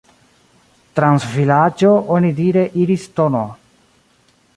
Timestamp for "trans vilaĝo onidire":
0.99-2.63